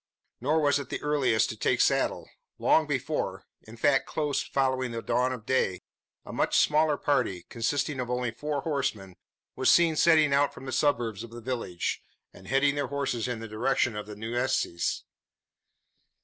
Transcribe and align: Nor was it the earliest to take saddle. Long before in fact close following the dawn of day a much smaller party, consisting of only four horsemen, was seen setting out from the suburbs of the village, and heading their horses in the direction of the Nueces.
Nor 0.39 0.61
was 0.61 0.79
it 0.79 0.89
the 0.89 0.99
earliest 1.03 1.49
to 1.49 1.55
take 1.55 1.79
saddle. 1.79 2.27
Long 2.57 2.87
before 2.87 3.45
in 3.67 3.77
fact 3.77 4.07
close 4.07 4.41
following 4.41 4.89
the 4.89 5.01
dawn 5.03 5.31
of 5.31 5.45
day 5.45 5.83
a 6.25 6.33
much 6.33 6.57
smaller 6.57 6.97
party, 6.97 7.43
consisting 7.49 7.99
of 7.99 8.09
only 8.09 8.31
four 8.31 8.61
horsemen, 8.61 9.15
was 9.55 9.69
seen 9.69 9.95
setting 9.95 10.33
out 10.33 10.55
from 10.55 10.65
the 10.65 10.71
suburbs 10.71 11.21
of 11.23 11.29
the 11.29 11.39
village, 11.39 12.01
and 12.33 12.47
heading 12.47 12.73
their 12.73 12.87
horses 12.87 13.27
in 13.27 13.41
the 13.41 13.47
direction 13.47 13.95
of 13.95 14.07
the 14.07 14.15
Nueces. 14.15 15.03